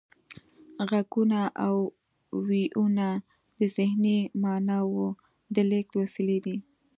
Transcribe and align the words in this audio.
غږونه 0.89 1.41
او 1.65 1.75
وییونه 2.47 3.07
د 3.57 3.59
ذهني 3.77 4.17
معناوو 4.43 5.05
د 5.55 5.55
لیږد 5.69 5.93
وسیلې 6.01 6.37
دي 6.45 6.57